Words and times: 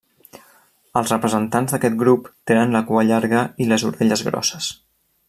Els 1.01 1.11
representants 1.13 1.75
d'aquest 1.75 1.99
grup 2.01 2.31
tenen 2.53 2.73
la 2.77 2.81
cua 2.91 3.07
llarga 3.11 3.47
i 3.67 3.69
les 3.73 3.87
orelles 3.91 4.25
grosses. 4.31 4.73